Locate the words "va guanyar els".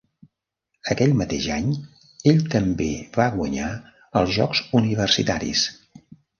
3.19-4.35